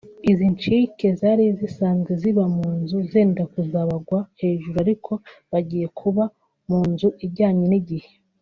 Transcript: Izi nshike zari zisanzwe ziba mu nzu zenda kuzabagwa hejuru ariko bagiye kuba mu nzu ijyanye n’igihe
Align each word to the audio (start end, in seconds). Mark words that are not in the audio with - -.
Izi 0.31 0.45
nshike 0.53 1.05
zari 1.19 1.45
zisanzwe 1.59 2.11
ziba 2.21 2.43
mu 2.55 2.67
nzu 2.79 2.97
zenda 3.11 3.43
kuzabagwa 3.53 4.19
hejuru 4.41 4.75
ariko 4.85 5.11
bagiye 5.51 5.87
kuba 5.99 6.23
mu 6.69 6.79
nzu 6.89 7.09
ijyanye 7.27 7.65
n’igihe 7.71 8.11